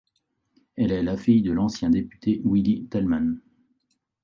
[0.77, 3.35] Elle est la fille de l'ancien député Willy Taelman.